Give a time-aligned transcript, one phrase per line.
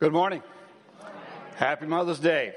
[0.00, 0.42] Good morning.
[1.56, 2.54] Happy Mother's Day.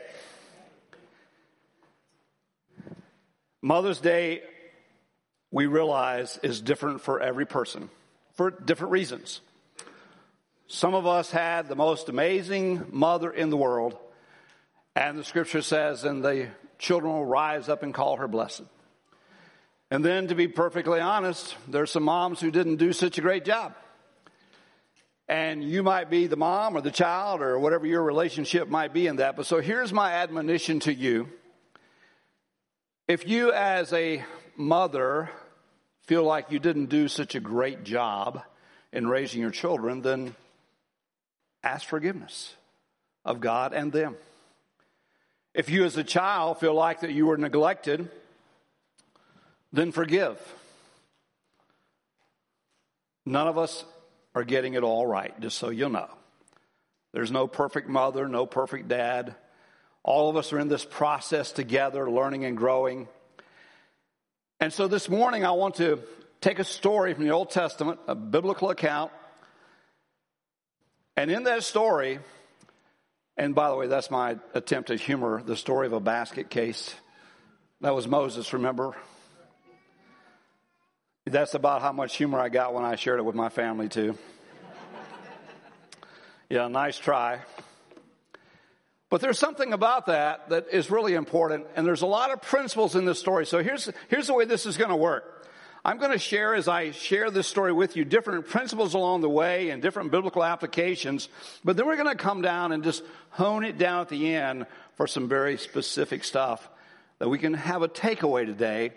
[3.61, 4.43] Mother's Day,
[5.51, 7.89] we realize, is different for every person
[8.35, 9.41] for different reasons.
[10.67, 13.97] Some of us had the most amazing mother in the world,
[14.95, 16.47] and the scripture says, and the
[16.79, 18.63] children will rise up and call her blessed.
[19.91, 23.43] And then, to be perfectly honest, there's some moms who didn't do such a great
[23.43, 23.75] job.
[25.29, 29.07] And you might be the mom or the child or whatever your relationship might be
[29.07, 29.35] in that.
[29.35, 31.29] But so here's my admonition to you.
[33.07, 34.23] If you, as a
[34.55, 35.29] mother,
[36.05, 38.41] feel like you didn't do such a great job
[38.91, 40.35] in raising your children, then
[41.63, 42.53] ask forgiveness
[43.25, 44.15] of God and them.
[45.53, 48.09] If you, as a child, feel like that you were neglected,
[49.71, 50.37] then forgive.
[53.25, 53.85] None of us
[54.35, 56.09] are getting it all right, just so you'll know.
[57.13, 59.35] There's no perfect mother, no perfect dad.
[60.03, 63.07] All of us are in this process together, learning and growing.
[64.59, 65.99] And so this morning, I want to
[66.41, 69.11] take a story from the Old Testament, a biblical account.
[71.15, 72.19] And in that story,
[73.37, 76.93] and by the way, that's my attempt at humor the story of a basket case.
[77.81, 78.95] That was Moses, remember?
[81.25, 84.17] That's about how much humor I got when I shared it with my family, too.
[86.49, 87.39] yeah, nice try.
[89.09, 92.95] But there's something about that that is really important, and there's a lot of principles
[92.95, 93.45] in this story.
[93.45, 95.47] So here's, here's the way this is going to work.
[95.85, 99.29] I'm going to share, as I share this story with you, different principles along the
[99.29, 101.29] way and different biblical applications,
[101.63, 104.65] but then we're going to come down and just hone it down at the end
[104.95, 106.69] for some very specific stuff
[107.19, 108.91] that we can have a takeaway today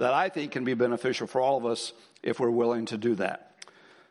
[0.00, 3.14] that I think can be beneficial for all of us if we're willing to do
[3.16, 3.54] that.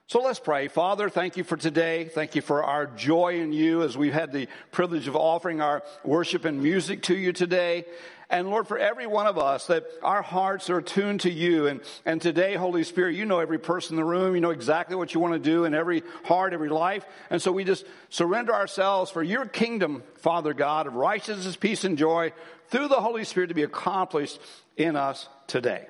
[0.05, 0.67] So let's pray.
[0.67, 2.05] Father, thank you for today.
[2.05, 5.81] Thank you for our joy in you as we've had the privilege of offering our
[6.03, 7.85] worship and music to you today.
[8.31, 11.65] And Lord, for every one of us, that our hearts are attuned to you.
[11.65, 14.35] And, and today, Holy Spirit, you know every person in the room.
[14.35, 17.03] You know exactly what you want to do in every heart, every life.
[17.31, 21.97] And so we just surrender ourselves for your kingdom, Father God, of righteousness, peace, and
[21.97, 22.31] joy
[22.67, 24.39] through the Holy Spirit to be accomplished
[24.77, 25.87] in us today.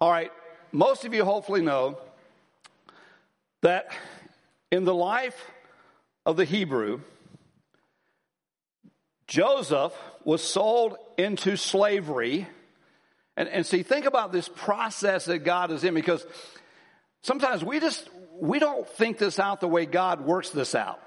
[0.00, 0.32] All right,
[0.72, 1.98] most of you hopefully know
[3.60, 3.92] that
[4.72, 5.50] in the life
[6.26, 7.00] of the Hebrew,
[9.28, 9.92] Joseph
[10.24, 12.48] was sold into slavery.
[13.36, 16.26] And, and see, think about this process that God is in because
[17.22, 18.08] sometimes we just,
[18.40, 21.00] we don't think this out the way God works this out.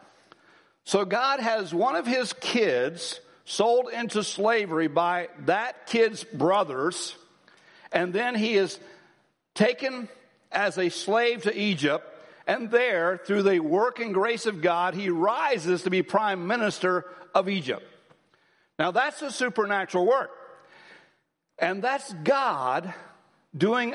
[0.84, 7.16] So God has one of his kids sold into slavery by that kid's brothers,
[7.92, 8.80] and then he is
[9.54, 10.08] taken
[10.52, 12.06] as a slave to Egypt,
[12.48, 17.06] and there, through the work and grace of God, he rises to be prime minister
[17.36, 17.86] of Egypt.
[18.82, 20.32] Now that's a supernatural work.
[21.60, 22.92] And that's God
[23.56, 23.94] doing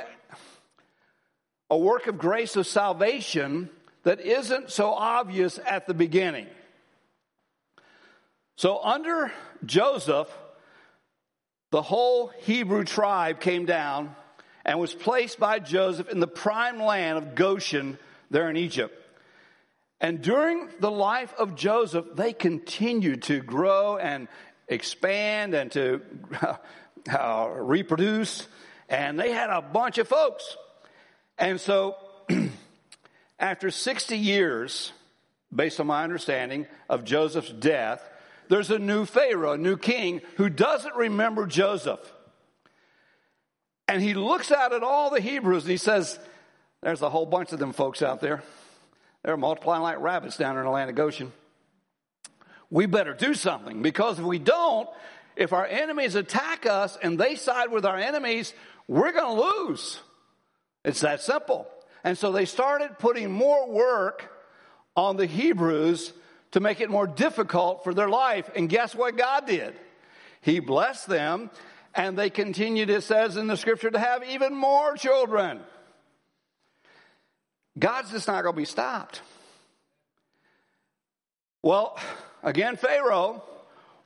[1.68, 3.68] a work of grace of salvation
[4.04, 6.46] that isn't so obvious at the beginning.
[8.58, 9.32] So, under
[9.64, 10.28] Joseph,
[11.72, 14.14] the whole Hebrew tribe came down
[14.64, 17.98] and was placed by Joseph in the prime land of Goshen
[18.30, 18.96] there in Egypt.
[20.00, 24.28] And during the life of Joseph, they continued to grow and
[24.68, 26.00] expand and to
[27.10, 28.46] uh, reproduce.
[28.88, 30.56] And they had a bunch of folks.
[31.38, 31.96] And so,
[33.38, 34.92] after 60 years,
[35.54, 38.02] based on my understanding of Joseph's death,
[38.48, 42.00] there's a new Pharaoh, a new king, who doesn't remember Joseph.
[43.88, 46.18] And he looks out at all the Hebrews and he says,
[46.82, 48.42] There's a whole bunch of them folks out there.
[49.22, 51.32] They're multiplying like rabbits down in the land of Goshen.
[52.70, 54.88] We better do something because if we don't,
[55.36, 58.54] if our enemies attack us and they side with our enemies,
[58.88, 60.00] we're going to lose.
[60.84, 61.68] It's that simple.
[62.02, 64.32] And so they started putting more work
[64.96, 66.12] on the Hebrews
[66.52, 68.50] to make it more difficult for their life.
[68.54, 69.74] And guess what God did?
[70.40, 71.50] He blessed them
[71.94, 75.60] and they continued, it says in the scripture, to have even more children.
[77.78, 79.22] God's just not going to be stopped.
[81.62, 81.98] Well,
[82.46, 83.42] again, Pharaoh,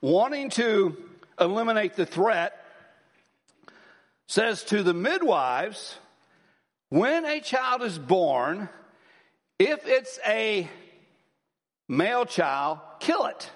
[0.00, 0.96] wanting to
[1.38, 2.56] eliminate the threat,
[4.26, 5.96] says to the midwives,
[6.88, 8.69] when a child is born,
[9.58, 10.69] if it's a
[11.87, 13.50] male child, kill it.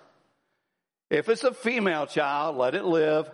[1.11, 3.31] If it's a female child, let it live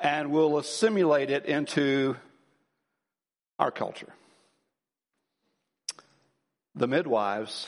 [0.00, 2.16] and we'll assimilate it into
[3.58, 4.12] our culture.
[6.74, 7.66] The midwives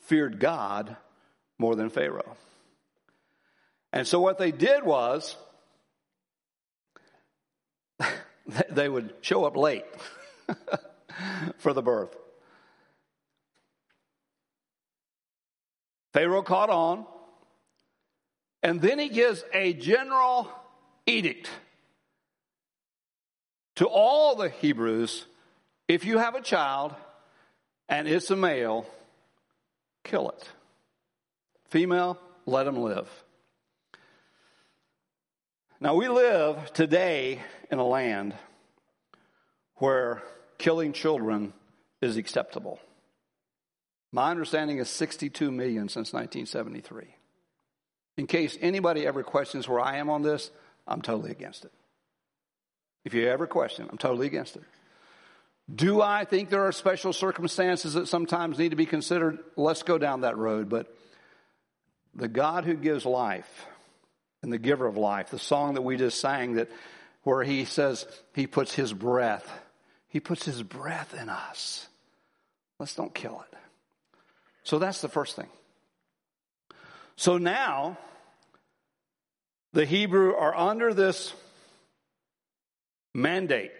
[0.00, 0.96] feared God
[1.58, 2.36] more than Pharaoh.
[3.92, 5.36] And so what they did was
[8.70, 9.84] they would show up late
[11.58, 12.14] for the birth.
[16.12, 17.06] Pharaoh caught on,
[18.62, 20.50] and then he gives a general
[21.06, 21.48] edict
[23.76, 25.26] to all the Hebrews
[25.86, 26.94] if you have a child
[27.88, 28.86] and it's a male,
[30.04, 30.48] kill it.
[31.68, 33.08] Female, let them live.
[35.80, 38.34] Now, we live today in a land
[39.76, 40.22] where
[40.56, 41.52] killing children
[42.00, 42.80] is acceptable.
[44.10, 47.14] My understanding is 62 million since 1973.
[48.16, 50.50] In case anybody ever questions where I am on this,
[50.86, 51.72] I'm totally against it.
[53.04, 54.64] If you ever question, I'm totally against it.
[55.72, 59.38] Do I think there are special circumstances that sometimes need to be considered?
[59.54, 60.68] Let's go down that road.
[60.68, 60.92] But
[62.18, 63.66] the God who gives life
[64.42, 66.68] and the giver of life, the song that we just sang that
[67.22, 69.48] where he says he puts his breath,
[70.08, 71.86] he puts his breath in us.
[72.80, 73.58] Let's don't kill it.
[74.64, 75.48] So that's the first thing.
[77.16, 77.98] So now
[79.72, 81.32] the Hebrew are under this
[83.14, 83.72] mandate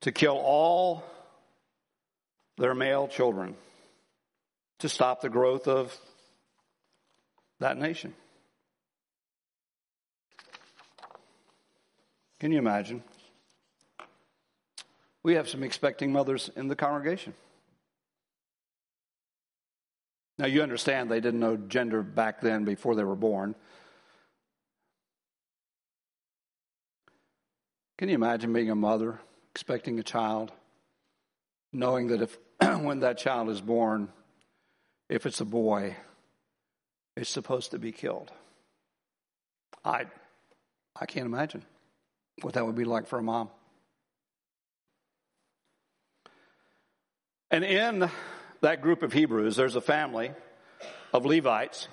[0.00, 1.04] to kill all
[2.58, 3.54] their male children
[4.80, 5.96] to stop the growth of
[7.62, 8.12] that nation.
[12.40, 13.04] Can you imagine?
[15.22, 17.34] We have some expecting mothers in the congregation.
[20.38, 23.54] Now, you understand they didn't know gender back then before they were born.
[27.96, 29.20] Can you imagine being a mother,
[29.52, 30.50] expecting a child,
[31.72, 32.38] knowing that if
[32.80, 34.08] when that child is born,
[35.08, 35.94] if it's a boy,
[37.16, 38.30] it's supposed to be killed?
[39.84, 40.06] I,
[40.98, 41.64] I can't imagine
[42.40, 43.50] what that would be like for a mom.
[47.50, 48.10] And in
[48.62, 50.32] that group of Hebrews, there's a family
[51.12, 51.88] of Levites.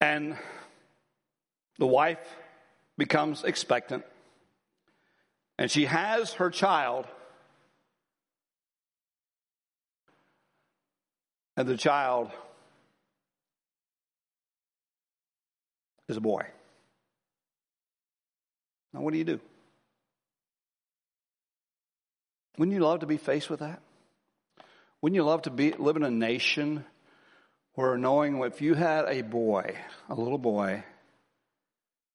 [0.00, 0.36] And
[1.78, 2.18] the wife
[2.98, 4.04] becomes expectant.
[5.58, 7.06] And she has her child.
[11.56, 12.32] And the child
[16.08, 16.46] is a boy.
[18.92, 19.40] Now, what do you do?
[22.58, 23.80] Wouldn't you love to be faced with that?
[25.00, 26.84] Wouldn't you love to be live in a nation
[27.74, 29.76] where knowing if you had a boy,
[30.08, 30.84] a little boy,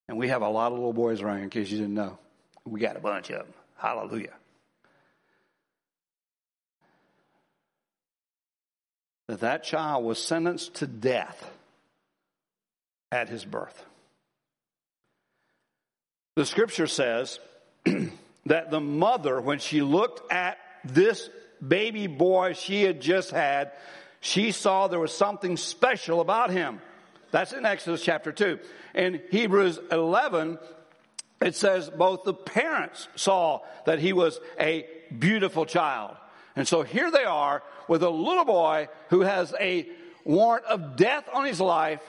[0.08, 2.18] and we have a lot of little boys around in case you didn't know.
[2.66, 3.54] We got a bunch of them.
[3.78, 4.34] Hallelujah.
[9.28, 11.52] That that child was sentenced to death
[13.12, 13.86] at his birth.
[16.36, 17.40] The scripture says
[18.46, 21.30] that the mother, when she looked at this
[21.66, 23.72] baby boy she had just had,
[24.22, 26.82] she saw there was something special about him.
[27.32, 28.60] That's in Exodus chapter 2.
[28.96, 30.58] In Hebrews 11,
[31.42, 36.16] it says both the parents saw that he was a beautiful child.
[36.56, 39.88] And so here they are with a little boy who has a
[40.26, 42.02] warrant of death on his life.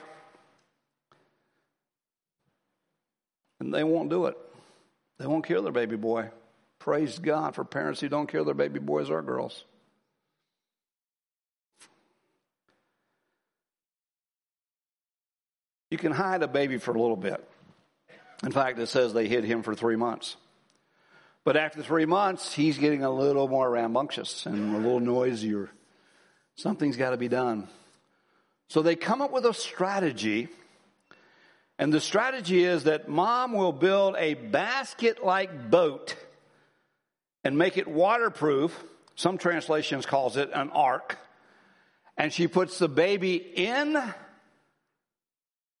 [3.61, 4.35] And they won't do it.
[5.19, 6.31] They won't kill their baby boy.
[6.79, 9.65] Praise God for parents who don't kill their baby boys or girls.
[15.91, 17.47] You can hide a baby for a little bit.
[18.43, 20.37] In fact, it says they hid him for three months.
[21.43, 25.69] But after three months, he's getting a little more rambunctious and a little noisier.
[26.55, 27.67] Something's got to be done.
[28.69, 30.47] So they come up with a strategy.
[31.81, 36.15] And the strategy is that mom will build a basket like boat
[37.43, 38.83] and make it waterproof.
[39.15, 41.17] Some translations calls it an ark.
[42.17, 44.11] And she puts the baby in the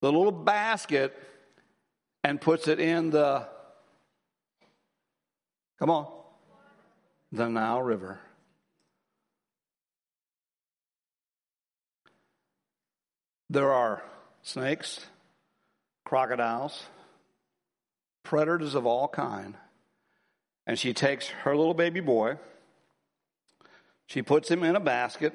[0.01, 1.15] little basket
[2.23, 3.47] and puts it in the,
[5.77, 6.07] come on,
[7.31, 8.19] the Nile River.
[13.51, 14.01] There are
[14.41, 14.99] snakes,
[16.11, 16.83] crocodiles,
[18.21, 19.55] predators of all kind.
[20.67, 22.35] And she takes her little baby boy,
[24.07, 25.33] she puts him in a basket,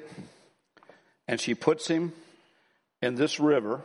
[1.27, 2.13] and she puts him
[3.01, 3.83] in this river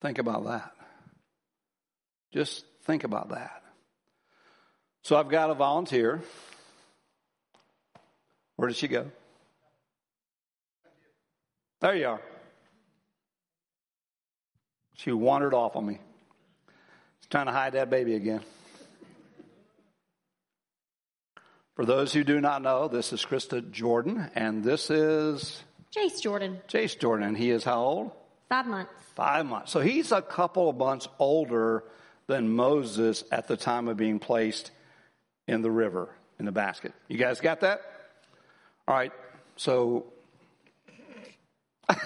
[0.00, 0.72] Think about that.
[2.32, 3.62] Just think about that.
[5.02, 6.22] So I've got a volunteer.
[8.56, 9.10] Where did she go?
[11.82, 12.20] There you are.
[15.02, 15.98] She wandered off on me.
[17.20, 18.40] She's trying to hide that baby again.
[21.74, 25.62] For those who do not know, this is Krista Jordan, and this is
[25.96, 27.28] Jace Jordan, Jace Jordan.
[27.28, 28.12] And he is how old?
[28.50, 28.92] five months.
[29.14, 29.72] Five months.
[29.72, 31.84] So he's a couple of months older
[32.26, 34.70] than Moses at the time of being placed
[35.46, 36.92] in the river, in the basket.
[37.08, 37.80] You guys got that?
[38.86, 39.12] All right.
[39.56, 40.06] So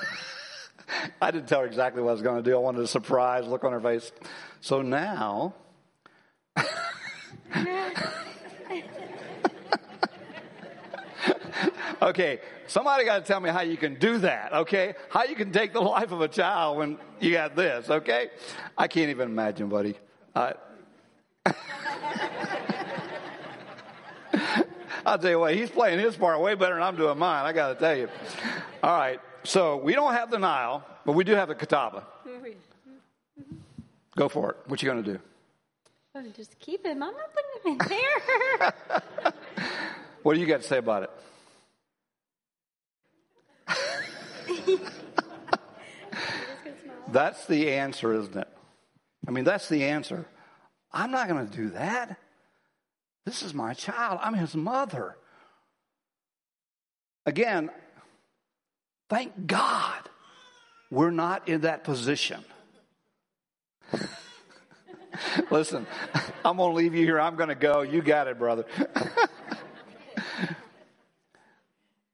[1.21, 2.57] I didn't tell her exactly what I was going to do.
[2.57, 4.13] I wanted a surprise look on her face.
[4.61, 5.55] So now.
[12.03, 14.95] okay, somebody got to tell me how you can do that, okay?
[15.11, 18.31] How you can take the life of a child when you got this, okay?
[18.79, 19.97] I can't even imagine, buddy.
[20.35, 20.53] Uh,
[25.07, 27.53] I'll tell you what, he's playing his part way better than I'm doing mine, I
[27.53, 28.09] got to tell you.
[28.83, 32.05] All right, so we don't have the Nile, but we do have the Catawba.
[32.27, 33.57] Mm-hmm.
[34.17, 34.57] Go for it.
[34.67, 35.19] What you going to do?
[36.15, 37.03] Oh, just keep him.
[37.03, 39.33] I'm not putting him in there.
[40.25, 41.11] What do you got to say about it?
[47.13, 48.49] That's the answer, isn't it?
[49.29, 50.27] I mean, that's the answer.
[50.91, 52.19] I'm not going to do that.
[53.27, 54.19] This is my child.
[54.23, 55.17] I'm his mother.
[57.27, 57.71] Again,
[59.09, 60.09] thank God
[60.95, 62.45] we're not in that position.
[65.51, 65.87] Listen,
[66.45, 67.21] I'm going to leave you here.
[67.21, 67.83] I'm going to go.
[67.83, 68.65] You got it, brother.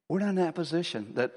[0.08, 1.32] we're not in that position that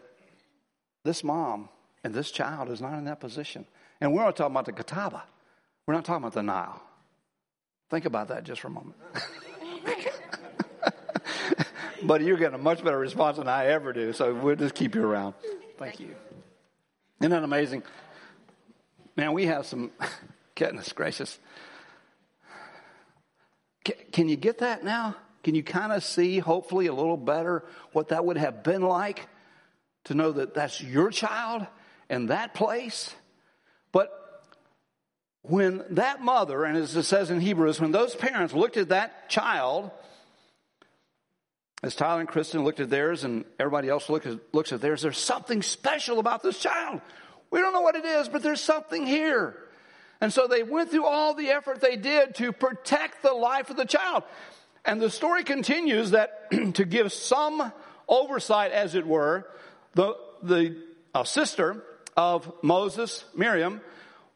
[1.04, 1.70] this mom
[2.04, 3.66] and this child is not in that position.
[4.00, 5.24] And we're not talking about the Catawba.
[5.86, 6.82] We're not talking about the Nile.
[7.90, 8.96] Think about that just for a moment.
[12.04, 14.96] but you're getting a much better response than I ever do, so we'll just keep
[14.96, 15.34] you around.
[15.78, 16.16] Thank you.
[17.20, 17.84] Isn't that amazing?
[19.16, 19.92] Man, we have some,
[20.56, 21.40] goodness gracious.
[23.84, 25.16] Can, can you get that now?
[25.44, 29.28] Can you kind of see, hopefully, a little better what that would have been like
[30.06, 31.68] to know that that's your child
[32.10, 33.14] in that place?
[33.92, 34.12] But
[35.42, 39.30] when that mother, and as it says in Hebrews, when those parents looked at that
[39.30, 39.92] child,
[41.84, 45.02] as Tyler and Kristen looked at theirs and everybody else look at, looks at theirs,
[45.02, 47.02] there's something special about this child.
[47.52, 49.58] We don't know what it is, but there's something here.
[50.22, 53.76] And so they went through all the effort they did to protect the life of
[53.76, 54.24] the child.
[54.86, 57.74] And the story continues that to give some
[58.08, 59.46] oversight, as it were,
[59.94, 60.78] the, the
[61.14, 61.84] uh, sister
[62.16, 63.82] of Moses, Miriam,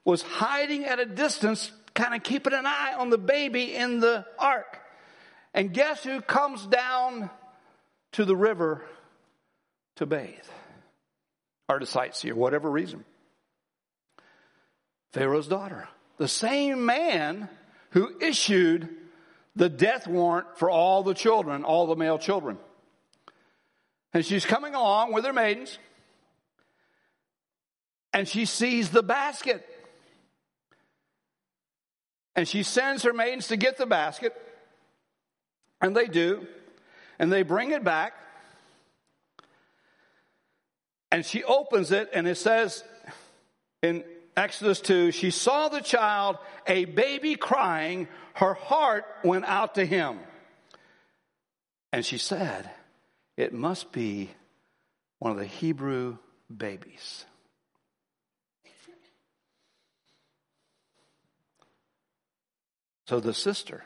[0.04, 4.26] was hiding at a distance, kind of keeping an eye on the baby in the
[4.38, 4.82] ark.
[5.54, 7.30] And guess who comes down
[8.14, 8.86] to the river
[9.98, 10.34] to bathe
[11.70, 13.04] or to sightsee or whatever reason?
[15.12, 15.88] Pharaoh's daughter.
[16.18, 17.50] The same man
[17.92, 18.90] who issued
[19.56, 22.58] the death warrant for all the children, all the male children.
[24.14, 25.78] And she's coming along with her maidens,
[28.14, 29.68] and she sees the basket.
[32.36, 34.36] And she sends her maidens to get the basket,
[35.82, 36.46] and they do,
[37.20, 38.14] and they bring it back.
[41.12, 42.84] And she opens it, and it says
[43.82, 44.04] in
[44.36, 48.08] Exodus 2, she saw the child, a baby crying.
[48.34, 50.20] Her heart went out to him.
[51.92, 52.70] And she said,
[53.38, 54.30] It must be
[55.20, 56.18] one of the Hebrew
[56.56, 57.26] babies.
[63.08, 63.86] So the sister,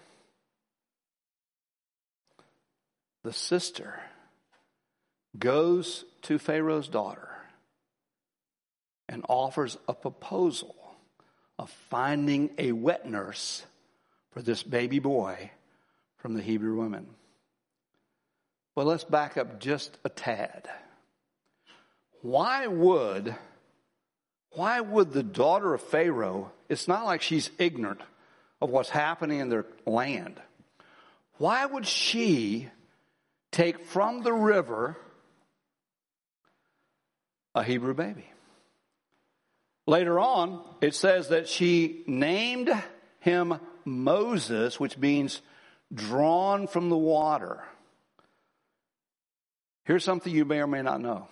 [3.24, 4.00] the sister
[5.38, 7.30] goes to Pharaoh's daughter
[9.08, 10.76] and offers a proposal
[11.60, 13.64] of finding a wet nurse
[14.32, 15.52] for this baby boy
[16.18, 17.08] from the Hebrew women.
[18.76, 20.70] But let's back up just a tad.
[22.22, 23.36] Why would
[24.54, 28.02] why would the daughter of Pharaoh, it's not like she's ignorant
[28.60, 30.42] of what's happening in their land.
[31.38, 32.70] Why would she
[33.52, 34.98] take from the river
[37.54, 38.26] a Hebrew baby?
[39.88, 42.72] Later on, it says that she named
[43.20, 45.42] him Moses, which means
[45.94, 47.64] drawn from the water.
[49.84, 51.28] Here's something you may or may not know.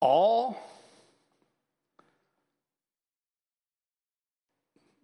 [0.00, 0.58] All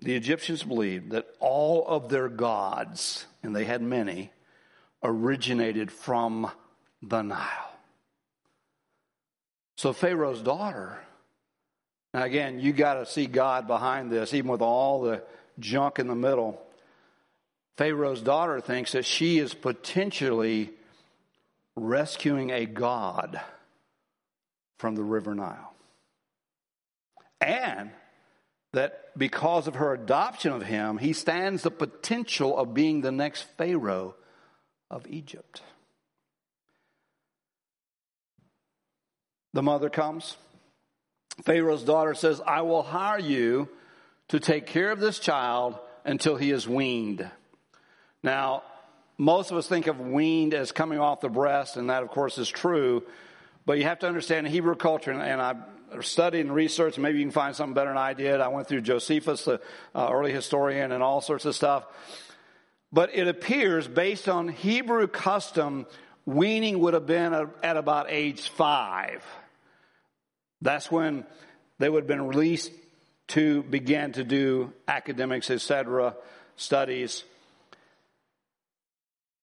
[0.01, 4.33] the Egyptians believed that all of their gods, and they had many,
[5.03, 6.51] originated from
[7.03, 7.73] the Nile.
[9.77, 10.99] So Pharaoh's daughter,
[12.13, 15.23] now again, you got to see God behind this, even with all the
[15.59, 16.61] junk in the middle.
[17.77, 20.71] Pharaoh's daughter thinks that she is potentially
[21.77, 23.41] rescuing a God
[24.79, 25.75] from the river Nile.
[27.41, 27.91] And
[28.73, 33.43] that because of her adoption of him, he stands the potential of being the next
[33.57, 34.17] Pharaoh
[34.91, 35.63] of Egypt.
[39.53, 40.37] The mother comes.
[41.45, 43.69] Pharaoh's daughter says, I will hire you
[44.29, 47.29] to take care of this child until he is weaned.
[48.23, 48.63] Now,
[49.17, 52.39] most of us think of weaned as coming off the breast, and that, of course,
[52.39, 53.05] is true.
[53.67, 55.57] But you have to understand Hebrew culture, and I
[56.01, 58.41] studied and researched, maybe you can find something better than I did.
[58.41, 59.61] I went through Josephus, the
[59.95, 61.87] uh, early historian, and all sorts of stuff.
[62.93, 65.87] But it appears, based on Hebrew custom,
[66.25, 69.25] weaning would have been at about age five.
[70.63, 71.25] That's when
[71.79, 72.73] they would have been released
[73.29, 76.17] to begin to do academics, etc.,
[76.57, 77.25] studies.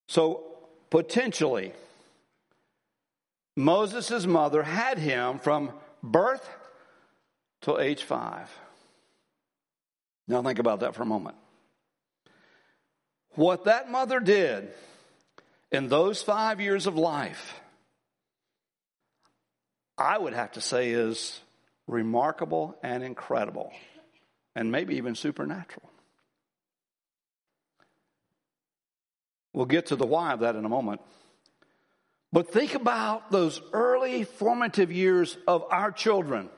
[0.08, 0.44] So
[0.90, 1.72] potentially,
[3.56, 5.72] Moses' mother had him from
[6.04, 6.48] birth
[7.62, 8.52] till age five.
[10.28, 11.36] Now think about that for a moment.
[13.36, 14.70] What that mother did
[15.72, 17.60] in those five years of life,
[19.98, 21.40] I would have to say is
[21.88, 23.72] remarkable and incredible,
[24.56, 25.90] and maybe even supernatural.
[29.54, 31.02] We'll get to the why of that in a moment.
[32.34, 36.50] But think about those early formative years of our children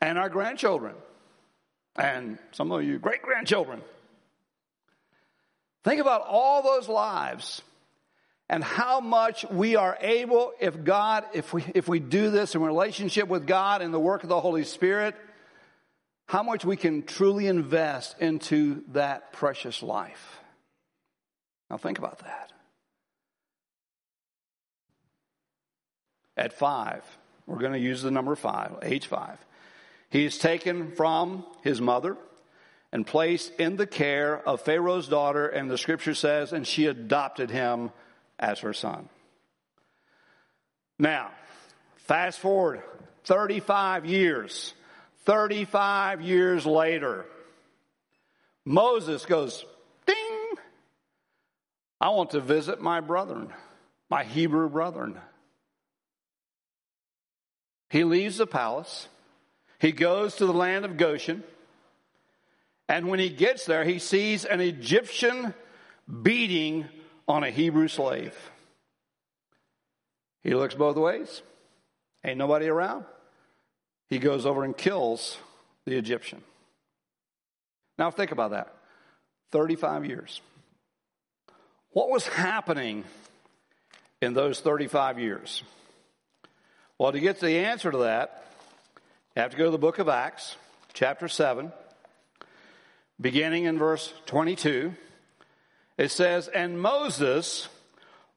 [0.00, 0.94] and our grandchildren
[1.96, 3.82] and some of you great grandchildren.
[5.84, 7.62] Think about all those lives
[8.48, 12.62] and how much we are able, if God, if we, if we do this in
[12.62, 15.14] relationship with God and the work of the Holy Spirit,
[16.26, 20.40] how much we can truly invest into that precious life.
[21.70, 22.52] Now think about that.
[26.36, 27.04] At five,
[27.46, 29.38] we're going to use the number five, age five.
[30.10, 32.16] He is taken from his mother
[32.94, 37.50] and placed in the care of Pharaoh's daughter, and the scripture says, and she adopted
[37.50, 37.90] him
[38.38, 39.08] as her son.
[40.96, 41.32] Now,
[41.96, 42.84] fast forward
[43.24, 44.74] 35 years.
[45.24, 47.26] 35 years later,
[48.64, 49.64] Moses goes,
[50.06, 50.52] ding,
[52.00, 53.52] I want to visit my brethren,
[54.08, 55.18] my Hebrew brethren.
[57.90, 59.08] He leaves the palace.
[59.80, 61.42] He goes to the land of Goshen.
[62.88, 65.54] And when he gets there, he sees an Egyptian
[66.22, 66.86] beating
[67.26, 68.34] on a Hebrew slave.
[70.42, 71.42] He looks both ways.
[72.24, 73.04] Ain't nobody around.
[74.08, 75.38] He goes over and kills
[75.86, 76.42] the Egyptian.
[77.98, 78.74] Now think about that
[79.52, 80.40] 35 years.
[81.90, 83.04] What was happening
[84.20, 85.62] in those 35 years?
[86.98, 88.44] Well, to get to the answer to that,
[89.34, 90.56] you have to go to the book of Acts,
[90.92, 91.72] chapter 7
[93.20, 94.94] beginning in verse 22,
[95.98, 97.68] it says, And Moses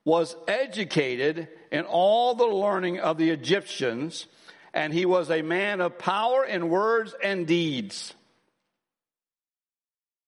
[0.05, 4.25] was educated in all the learning of the Egyptians,
[4.73, 8.13] and he was a man of power in words and deeds.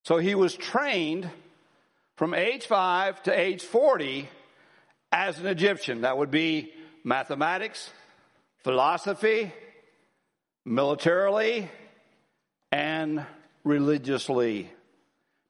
[0.03, 1.29] So he was trained
[2.15, 4.27] from age 5 to age 40
[5.11, 6.01] as an Egyptian.
[6.01, 7.89] That would be mathematics,
[8.63, 9.53] philosophy,
[10.65, 11.69] militarily,
[12.71, 13.25] and
[13.69, 14.71] religiously.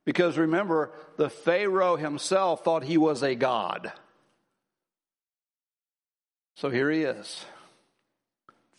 [0.06, 3.92] Because remember, the Pharaoh himself thought he was a god.
[6.56, 7.46] So here he is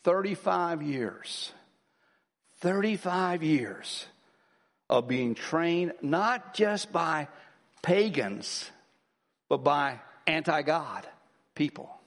[0.04, 1.52] 35 years.
[2.60, 4.06] 35 years
[4.88, 7.28] of being trained not just by
[7.82, 8.70] pagans,
[9.48, 11.06] but by anti God
[11.54, 11.99] people.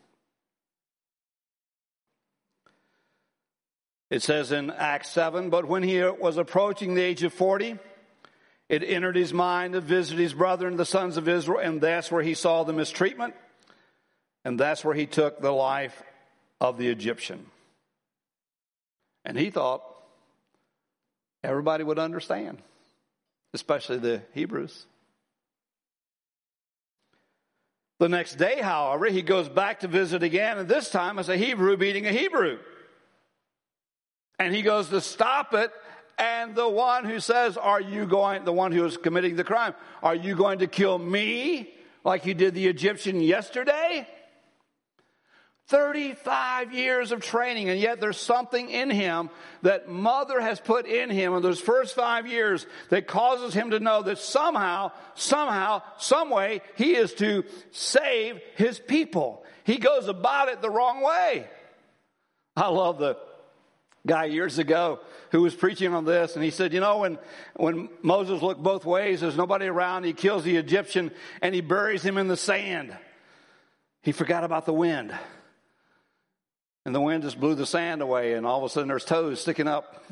[4.14, 7.80] It says in Acts 7, but when he was approaching the age of 40,
[8.70, 12.22] it entered his mind to visit his brethren, the sons of Israel, and that's where
[12.22, 13.34] he saw the mistreatment,
[14.46, 16.04] and that's where he took the life
[16.62, 17.48] of the Egyptian.
[19.26, 19.82] And he thought
[21.44, 22.62] everybody would understand,
[23.56, 24.86] especially the Hebrews.
[27.98, 31.36] The next day, however, he goes back to visit again, and this time as a
[31.36, 32.60] Hebrew beating a Hebrew.
[34.40, 35.72] And he goes to stop it
[36.18, 39.74] And the one who says, Are you going, the one who is committing the crime,
[40.02, 44.08] are you going to kill me like you did the Egyptian yesterday?
[45.68, 49.30] 35 years of training, and yet there's something in him
[49.62, 53.80] that mother has put in him in those first five years that causes him to
[53.80, 59.46] know that somehow, somehow, some way, he is to save his people.
[59.64, 61.48] He goes about it the wrong way.
[62.58, 63.18] I love the
[64.06, 65.00] guy years ago
[65.32, 67.18] who was preaching on this and he said, you know, when,
[67.56, 71.12] when Moses looked both ways, there's nobody around, he kills the Egyptian
[71.42, 72.96] and he buries him in the sand.
[74.02, 75.14] He forgot about the wind.
[76.86, 79.40] And the wind just blew the sand away, and all of a sudden there's toes
[79.40, 80.04] sticking up,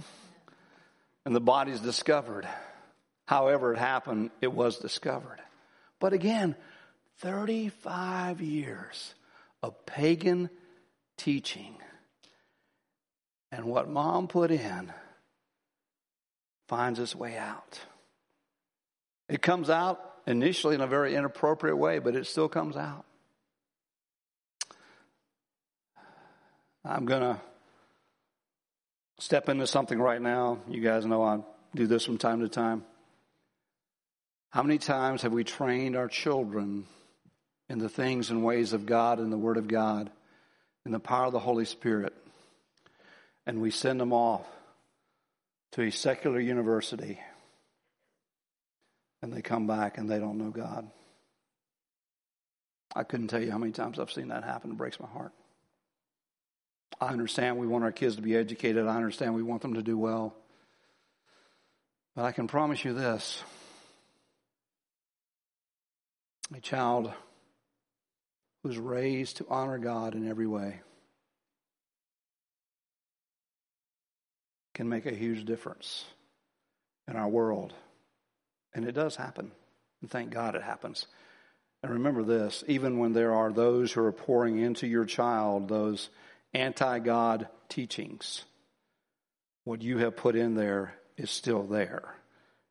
[1.26, 2.48] and the body's discovered.
[3.26, 5.40] However, it happened, it was discovered.
[6.00, 6.56] But again,
[7.20, 9.14] 35 years
[9.62, 10.50] of pagan
[11.18, 11.76] teaching.
[13.52, 14.94] And what mom put in
[16.68, 17.80] finds its way out.
[19.28, 23.06] It comes out initially in a very inappropriate way, but it still comes out.
[26.84, 27.40] I'm going to
[29.20, 30.60] step into something right now.
[30.68, 31.40] You guys know I
[31.76, 32.84] do this from time to time.
[34.50, 36.86] How many times have we trained our children
[37.70, 40.10] in the things and ways of God and the Word of God,
[40.86, 42.14] in the power of the Holy Spirit,
[43.46, 44.46] and we send them off
[45.74, 47.20] to a secular university
[49.22, 50.90] and they come back and they don't know God?
[52.96, 54.72] I couldn't tell you how many times I've seen that happen.
[54.72, 55.32] It breaks my heart.
[57.00, 58.86] I understand we want our kids to be educated.
[58.86, 60.36] I understand we want them to do well.
[62.16, 63.44] But I can promise you this
[66.56, 67.12] a child
[68.62, 70.82] who's raised to honor God in every way
[74.82, 76.06] can make a huge difference
[77.08, 77.72] in our world.
[78.74, 79.52] And it does happen.
[80.02, 81.06] And thank God it happens.
[81.84, 86.10] And remember this even when there are those who are pouring into your child those
[86.56, 88.44] anti God teachings,
[89.64, 92.16] what you have put in there is still there.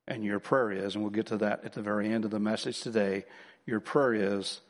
[0.08, 2.40] And your prayer is, and we'll get to that at the very end of the
[2.40, 3.24] message today,
[3.66, 4.60] your prayer is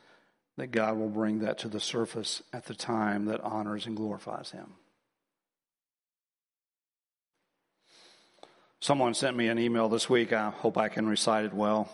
[0.58, 4.50] that God will bring that to the surface at the time that honors and glorifies
[4.50, 4.74] Him.
[8.80, 10.32] Someone sent me an email this week.
[10.32, 11.90] I hope I can recite it well.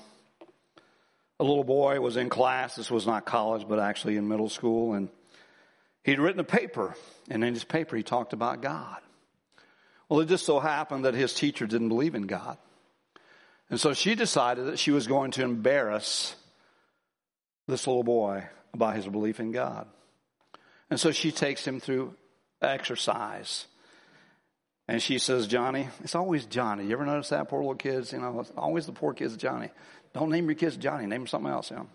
[1.38, 2.77] A little boy was in class.
[2.77, 4.94] This was not college, but actually in middle school.
[4.94, 5.09] And
[6.07, 6.94] He'd written a paper,
[7.29, 8.99] and in his paper he talked about God.
[10.09, 12.59] Well, it just so happened that his teacher didn't believe in God.
[13.70, 16.37] And so she decided that she was going to embarrass
[17.66, 19.88] this little boy about his belief in God.
[20.90, 22.14] And so she takes him through
[22.62, 23.66] exercise.
[24.88, 26.85] And she says, Johnny, it's always Johnny.
[26.85, 27.49] You ever notice that?
[27.49, 29.70] Poor little kids, you know, it's always the poor kids, Johnny.
[30.14, 31.88] Don't name your kids Johnny, name them something else, you know.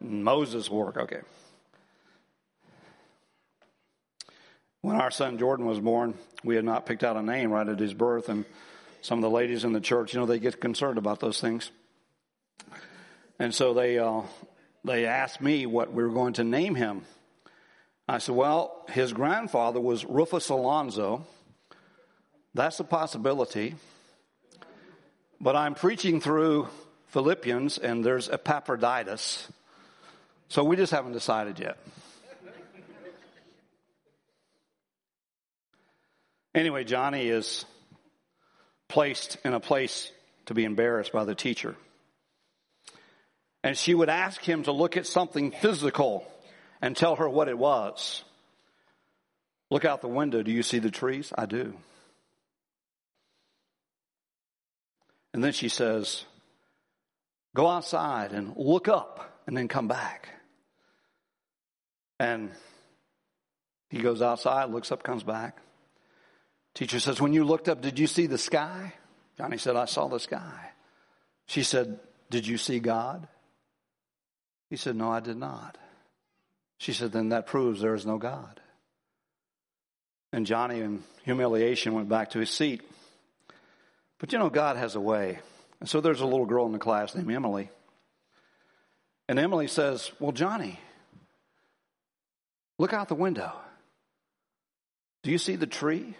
[0.00, 1.20] Moses work, okay.
[4.80, 7.78] When our son Jordan was born, we had not picked out a name right at
[7.78, 8.44] his birth, and
[9.02, 11.70] some of the ladies in the church, you know, they get concerned about those things.
[13.38, 14.22] And so they, uh,
[14.84, 17.02] they asked me what we were going to name him.
[18.08, 21.26] I said, well, his grandfather was Rufus Alonzo.
[22.56, 23.74] That's a possibility.
[25.38, 26.68] But I'm preaching through
[27.08, 29.46] Philippians, and there's Epaphroditus.
[30.48, 31.76] So we just haven't decided yet.
[36.54, 37.66] Anyway, Johnny is
[38.88, 40.10] placed in a place
[40.46, 41.76] to be embarrassed by the teacher.
[43.62, 46.26] And she would ask him to look at something physical
[46.80, 48.24] and tell her what it was.
[49.70, 50.42] Look out the window.
[50.42, 51.34] Do you see the trees?
[51.36, 51.74] I do.
[55.36, 56.24] And then she says,
[57.54, 60.30] Go outside and look up and then come back.
[62.18, 62.52] And
[63.90, 65.58] he goes outside, looks up, comes back.
[66.74, 68.94] Teacher says, When you looked up, did you see the sky?
[69.36, 70.70] Johnny said, I saw the sky.
[71.48, 73.28] She said, Did you see God?
[74.70, 75.76] He said, No, I did not.
[76.78, 78.58] She said, Then that proves there is no God.
[80.32, 82.80] And Johnny, in humiliation, went back to his seat.
[84.18, 85.38] But you know, God has a way.
[85.80, 87.70] And so there's a little girl in the class named Emily.
[89.28, 90.80] And Emily says, Well, Johnny,
[92.78, 93.52] look out the window.
[95.22, 96.14] Do you see the tree?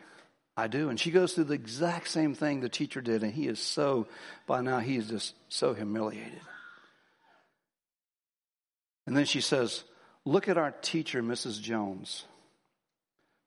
[0.57, 0.89] I do.
[0.89, 4.07] And she goes through the exact same thing the teacher did, and he is so,
[4.47, 6.41] by now, he is just so humiliated.
[9.07, 9.85] And then she says,
[10.25, 11.61] Look at our teacher, Mrs.
[11.61, 12.25] Jones.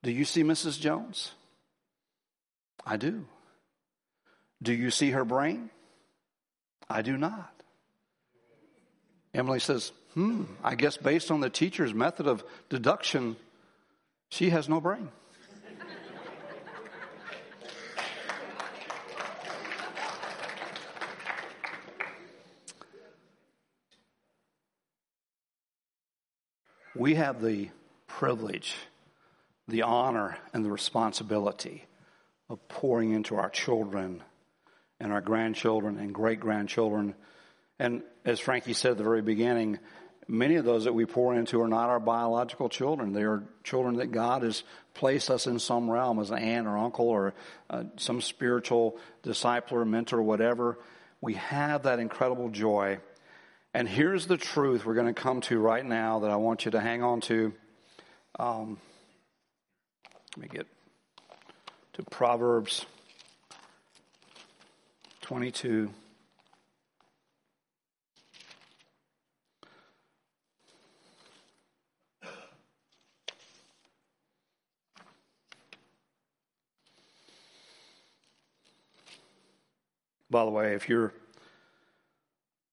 [0.02, 0.80] Do you see Mrs.
[0.80, 1.34] Jones?
[2.86, 3.26] I do.
[4.62, 5.70] Do you see her brain?
[6.90, 7.54] I do not.
[9.34, 13.36] Emily says, Hmm, I guess based on the teacher's method of deduction,
[14.30, 15.10] she has no brain.
[26.96, 27.70] we have the
[28.08, 28.76] privilege,
[29.68, 31.86] the honor, and the responsibility
[32.50, 34.22] of pouring into our children
[35.00, 37.16] and our grandchildren and great grandchildren.
[37.80, 39.80] And as Frankie said at the very beginning,
[40.28, 43.14] many of those that we pour into are not our biological children.
[43.14, 46.78] They are children that God has placed us in some realm as an aunt or
[46.78, 47.34] uncle or
[47.70, 50.78] uh, some spiritual disciple or mentor or whatever.
[51.22, 53.00] We have that incredible joy.
[53.74, 56.72] And here's the truth we're going to come to right now that I want you
[56.72, 57.54] to hang on to.
[58.38, 58.78] Um,
[60.36, 60.68] let me get
[61.94, 62.86] to Proverbs
[65.30, 65.92] 22.
[80.32, 81.14] By the way, if you're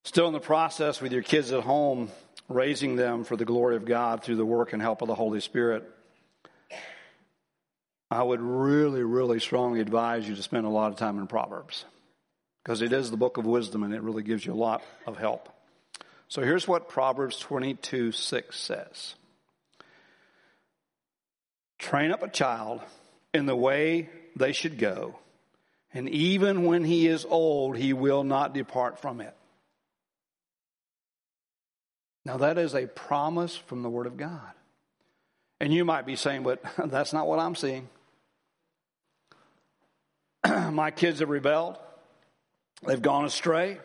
[0.05, 2.09] still in the process with your kids at home,
[2.49, 5.43] raising them for the glory of God through the work and help of the Holy
[5.43, 5.85] Spirit,
[8.11, 11.85] I would really, really strongly advise you to spend a lot of time in Proverbs
[12.67, 15.17] because it is the book of wisdom and it really gives you a lot of
[15.17, 15.49] help.
[16.27, 19.15] So here's what Proverbs 22 6 says
[21.79, 22.81] Train up a child
[23.33, 25.15] in the way they should go
[25.95, 29.37] and even when he is old, he will not depart from it.
[32.25, 34.51] Now, that is a promise from the Word of God.
[35.61, 37.89] And you might be saying, but that's not what I'm seeing.
[40.73, 41.79] My kids have rebelled,
[42.85, 43.79] they've gone astray.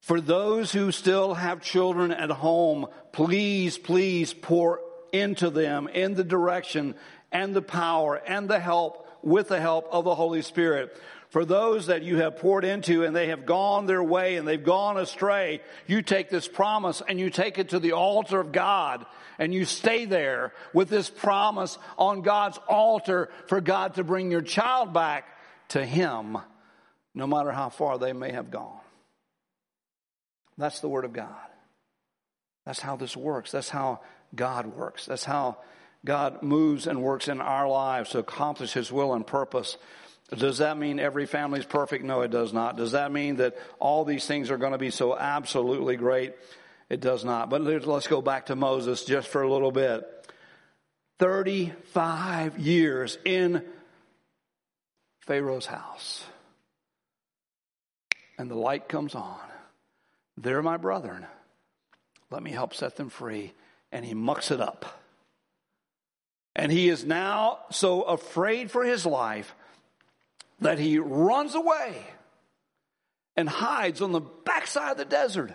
[0.00, 4.80] For those who still have children at home, please, please pour
[5.12, 6.94] into them in the direction
[7.32, 10.96] and the power and the help with the help of the Holy Spirit.
[11.28, 14.62] For those that you have poured into and they have gone their way and they've
[14.62, 19.06] gone astray, you take this promise and you take it to the altar of God
[19.38, 24.42] and you stay there with this promise on God's altar for God to bring your
[24.42, 25.24] child back
[25.68, 26.36] to Him,
[27.14, 28.80] no matter how far they may have gone.
[30.58, 31.34] That's the Word of God.
[32.66, 33.50] That's how this works.
[33.50, 34.00] That's how
[34.34, 35.06] God works.
[35.06, 35.56] That's how
[36.04, 39.76] God moves and works in our lives to accomplish His will and purpose.
[40.36, 42.04] Does that mean every family is perfect?
[42.04, 42.76] No, it does not.
[42.76, 46.34] Does that mean that all these things are going to be so absolutely great?
[46.88, 47.50] It does not.
[47.50, 50.06] But let's go back to Moses just for a little bit.
[51.18, 53.64] 35 years in
[55.26, 56.24] Pharaoh's house.
[58.40, 59.38] And the light comes on.
[60.38, 61.26] They're my brethren.
[62.30, 63.52] Let me help set them free.
[63.92, 65.02] And he mucks it up.
[66.56, 69.54] And he is now so afraid for his life
[70.58, 72.02] that he runs away
[73.36, 75.52] and hides on the backside of the desert.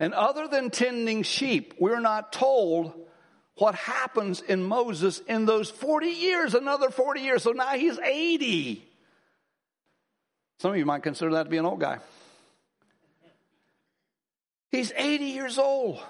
[0.00, 2.94] And other than tending sheep, we're not told
[3.56, 7.42] what happens in Moses in those 40 years, another 40 years.
[7.42, 8.82] So now he's 80.
[10.58, 11.98] Some of you might consider that to be an old guy.
[14.70, 16.00] He's 80 years old.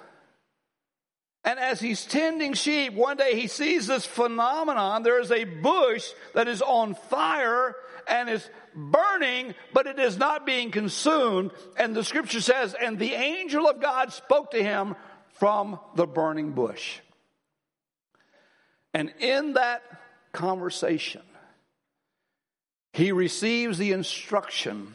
[1.44, 5.04] And as he's tending sheep, one day he sees this phenomenon.
[5.04, 6.04] There is a bush
[6.34, 7.76] that is on fire
[8.08, 11.52] and is burning, but it is not being consumed.
[11.76, 14.96] And the scripture says, and the angel of God spoke to him
[15.34, 16.98] from the burning bush.
[18.92, 19.82] And in that
[20.32, 21.22] conversation,
[22.96, 24.94] he receives the instruction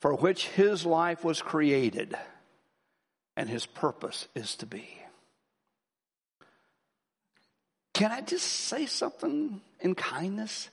[0.00, 2.16] for which his life was created
[3.36, 4.88] and his purpose is to be.
[7.94, 10.68] Can I just say something in kindness?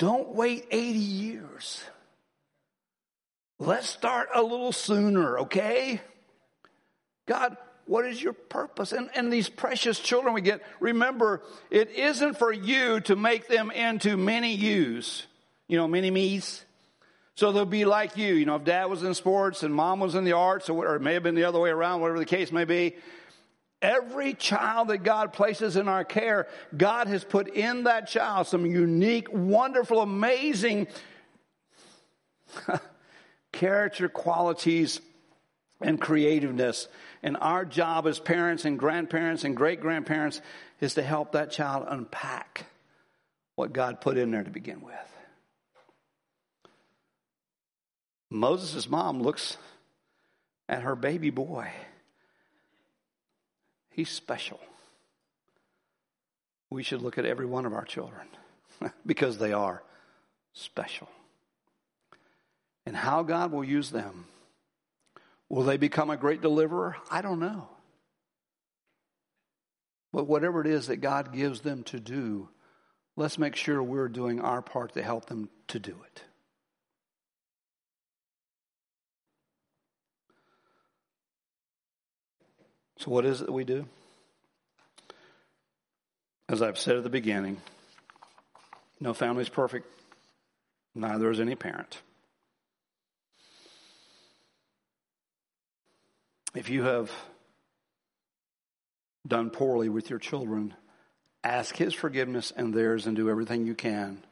[0.00, 1.84] Don't wait 80 years.
[3.60, 6.00] Let's start a little sooner, okay?
[7.28, 7.56] God,
[7.86, 8.92] what is your purpose?
[8.92, 13.70] And, and these precious children we get, remember, it isn't for you to make them
[13.70, 15.26] into many yous,
[15.68, 16.64] you know, many me's.
[17.36, 18.34] So they'll be like you.
[18.34, 20.96] You know, if dad was in sports and mom was in the arts, or, or
[20.96, 22.94] it may have been the other way around, whatever the case may be,
[23.84, 28.64] Every child that God places in our care, God has put in that child some
[28.64, 30.86] unique, wonderful, amazing
[33.52, 35.02] character qualities
[35.82, 36.88] and creativeness.
[37.24, 40.42] And our job as parents and grandparents and great grandparents
[40.78, 42.66] is to help that child unpack
[43.54, 44.94] what God put in there to begin with.
[48.30, 49.56] Moses' mom looks
[50.68, 51.70] at her baby boy.
[53.88, 54.60] He's special.
[56.68, 58.26] We should look at every one of our children
[59.06, 59.82] because they are
[60.52, 61.08] special.
[62.84, 64.26] And how God will use them.
[65.48, 66.96] Will they become a great deliverer?
[67.10, 67.68] I don't know.
[70.12, 72.48] But whatever it is that God gives them to do,
[73.16, 76.22] let's make sure we're doing our part to help them to do it.
[82.98, 83.86] So, what is it that we do?
[86.48, 87.60] As I've said at the beginning,
[89.00, 89.86] no family is perfect,
[90.94, 91.98] neither is any parent.
[96.54, 97.10] If you have
[99.26, 100.74] done poorly with your children,
[101.42, 104.22] ask His forgiveness and theirs and do everything you can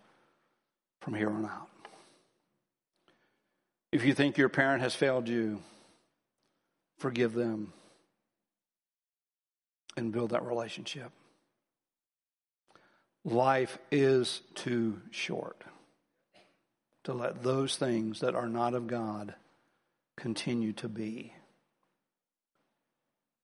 [1.01, 1.69] from here on out.
[3.91, 5.61] If you think your parent has failed you,
[6.99, 7.73] forgive them
[9.97, 11.11] and build that relationship.
[13.25, 15.61] Life is too short
[17.05, 19.35] to let those things that are not of God
[20.17, 21.33] continue to be.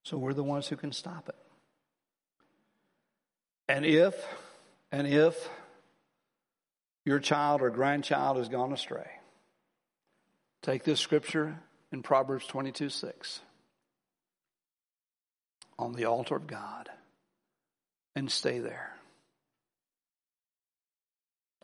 [0.08, 1.34] So we're the ones who can stop it.
[3.68, 4.14] And if,
[4.90, 5.50] and if
[7.04, 9.06] your child or grandchild has gone astray,
[10.62, 11.58] take this scripture
[11.92, 13.40] in Proverbs 22 6
[15.78, 16.88] on the altar of God
[18.16, 18.96] and stay there.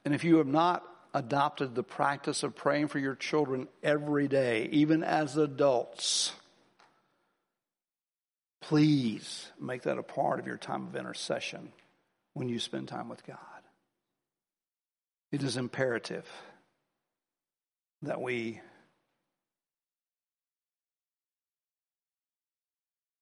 [0.04, 4.68] And if you have not adopted the practice of praying for your children every day,
[4.70, 6.34] even as adults,
[8.68, 11.70] please make that a part of your time of intercession
[12.32, 13.38] when you spend time with God.
[15.30, 16.26] It is imperative
[18.02, 18.60] that we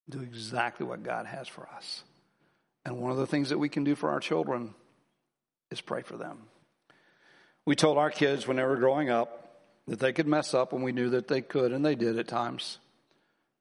[0.08, 2.04] do exactly what God has for us.
[2.84, 4.74] And one of the things that we can do for our children
[5.70, 6.38] is pray for them.
[7.64, 10.84] We told our kids when they were growing up that they could mess up and
[10.84, 12.78] we knew that they could, and they did at times.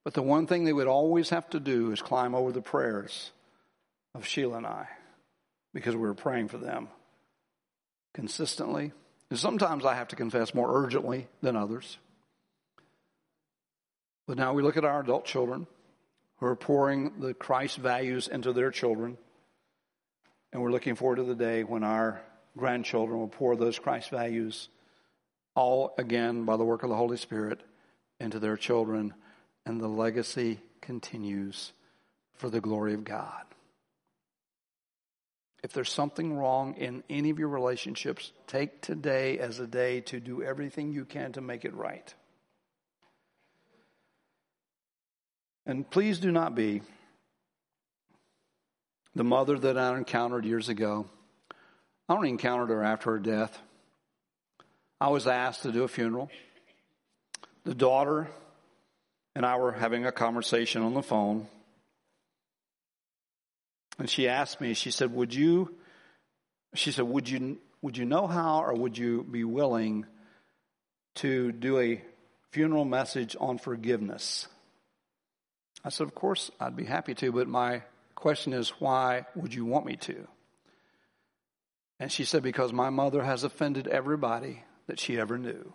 [0.03, 3.31] But the one thing they would always have to do is climb over the prayers
[4.15, 4.87] of Sheila and I
[5.73, 6.89] because we were praying for them
[8.13, 8.91] consistently.
[9.29, 11.97] And sometimes I have to confess more urgently than others.
[14.27, 15.67] But now we look at our adult children
[16.37, 19.17] who are pouring the Christ values into their children.
[20.51, 22.21] And we're looking forward to the day when our
[22.57, 24.67] grandchildren will pour those Christ values,
[25.55, 27.61] all again by the work of the Holy Spirit,
[28.19, 29.13] into their children.
[29.65, 31.71] And the legacy continues
[32.35, 33.43] for the glory of God.
[35.63, 40.19] If there's something wrong in any of your relationships, take today as a day to
[40.19, 42.13] do everything you can to make it right.
[45.67, 46.81] And please do not be
[49.13, 51.05] the mother that I encountered years ago.
[52.09, 53.57] I only encountered her after her death.
[54.99, 56.31] I was asked to do a funeral.
[57.63, 58.29] The daughter
[59.35, 61.47] and I were having a conversation on the phone.
[63.99, 65.75] And she asked me, she said, Would you,
[66.73, 70.05] she said, Would you, would you know how or would you be willing
[71.15, 72.01] to do a
[72.51, 74.47] funeral message on forgiveness?
[75.83, 77.83] I said, Of course, I'd be happy to, but my
[78.15, 80.27] question is, why would you want me to?
[81.99, 85.73] And she said, Because my mother has offended everybody that she ever knew.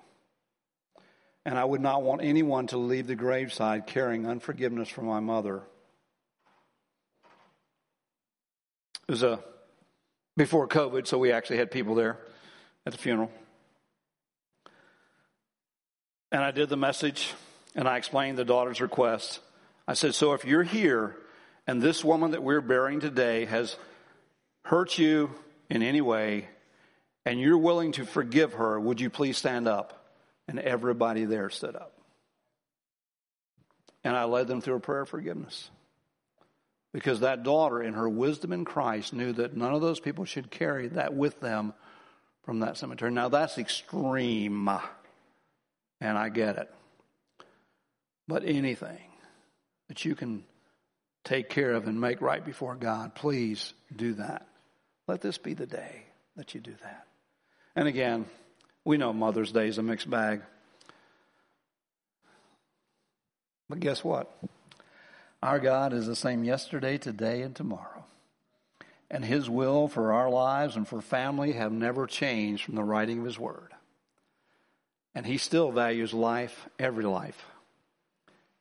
[1.47, 5.63] And I would not want anyone to leave the graveside carrying unforgiveness from my mother.
[9.07, 9.39] It was a
[10.37, 12.19] before COVID, so we actually had people there
[12.85, 13.31] at the funeral.
[16.33, 17.33] And I did the message
[17.77, 19.39] and I explained the daughter's request.
[19.87, 21.17] I said, So if you're here
[21.65, 23.77] and this woman that we're burying today has
[24.65, 25.31] hurt you
[25.71, 26.49] in any way
[27.25, 29.96] and you're willing to forgive her, would you please stand up?
[30.49, 31.93] And everybody there stood up.
[34.05, 35.71] And I led them through a prayer of forgiveness.
[36.93, 40.51] Because that daughter, in her wisdom in Christ, knew that none of those people should
[40.51, 41.75] carry that with them
[42.45, 43.11] from that cemetery.
[43.11, 44.71] Now, that's extreme,
[46.01, 46.73] and I get it.
[48.29, 49.11] But anything
[49.89, 50.45] that you can
[51.25, 54.47] take care of and make right before God, please do that.
[55.09, 56.05] Let this be the day
[56.37, 57.07] that you do that.
[57.75, 58.27] And again,
[58.87, 60.43] we know Mother's Day is a mixed bag.
[63.69, 64.33] But guess what?
[65.43, 68.05] Our God is the same yesterday, today, and tomorrow.
[69.11, 73.21] and His will for our lives and for family have never changed from the writing
[73.21, 73.73] of His Word.
[75.15, 77.45] And He still values life, every life.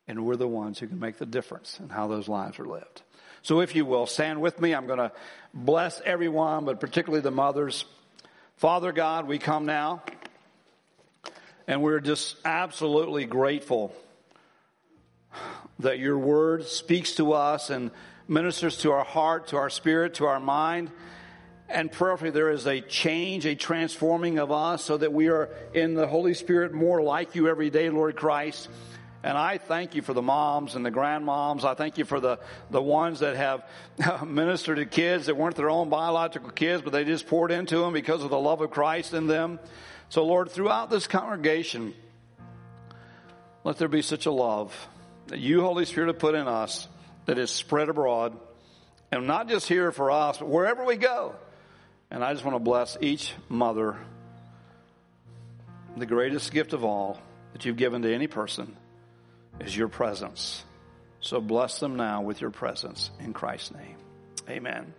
[0.08, 3.02] And we're the ones who can make the difference in how those lives are lived.
[3.42, 4.74] So if you will, stand with me.
[4.74, 5.12] I'm going to
[5.54, 7.84] bless everyone, but particularly the mothers.
[8.56, 10.02] Father God, we come now,
[11.66, 13.92] and we're just absolutely grateful
[15.80, 17.90] that your word speaks to us and
[18.28, 20.90] ministers to our heart, to our spirit, to our mind.
[21.68, 25.94] And prayerfully, there is a change, a transforming of us so that we are in
[25.94, 28.68] the Holy Spirit more like you every day, Lord Christ.
[29.24, 31.64] And I thank you for the moms and the grandmoms.
[31.64, 32.38] I thank you for the,
[32.70, 33.64] the ones that have
[34.24, 37.92] ministered to kids that weren't their own biological kids, but they just poured into them
[37.92, 39.58] because of the love of Christ in them.
[40.08, 41.94] So, Lord, throughout this congregation,
[43.64, 44.74] let there be such a love
[45.26, 46.86] that you, Holy Spirit, have put in us
[47.26, 48.36] that is spread abroad.
[49.10, 51.34] And not just here for us, but wherever we go.
[52.10, 53.96] And I just want to bless each mother,
[55.96, 57.20] the greatest gift of all
[57.52, 58.76] that you've given to any person
[59.60, 60.64] is your presence.
[61.20, 63.96] So bless them now with your presence in Christ's name.
[64.48, 64.92] Amen.